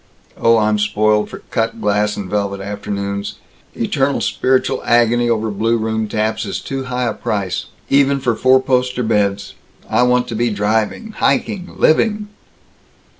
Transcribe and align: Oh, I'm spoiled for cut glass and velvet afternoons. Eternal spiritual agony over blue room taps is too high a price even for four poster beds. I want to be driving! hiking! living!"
Oh, 0.35 0.57
I'm 0.57 0.79
spoiled 0.79 1.29
for 1.29 1.43
cut 1.51 1.79
glass 1.79 2.17
and 2.17 2.27
velvet 2.27 2.59
afternoons. 2.59 3.35
Eternal 3.77 4.19
spiritual 4.21 4.81
agony 4.83 5.29
over 5.29 5.51
blue 5.51 5.77
room 5.77 6.07
taps 6.07 6.43
is 6.43 6.59
too 6.59 6.85
high 6.85 7.05
a 7.05 7.13
price 7.13 7.67
even 7.87 8.19
for 8.19 8.35
four 8.35 8.59
poster 8.63 9.03
beds. 9.03 9.53
I 9.87 10.01
want 10.01 10.27
to 10.29 10.35
be 10.35 10.49
driving! 10.49 11.11
hiking! 11.11 11.73
living!" 11.77 12.29